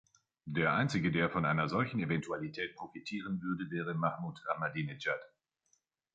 Der 0.47 0.73
einzige, 0.73 1.11
der 1.11 1.29
von 1.29 1.45
einer 1.45 1.69
solchen 1.69 1.99
Eventualität 1.99 2.75
profitieren 2.75 3.39
würde, 3.39 3.69
wäre 3.69 3.93
Mahmoud 3.93 4.39
Ahmadinejad. 4.49 5.21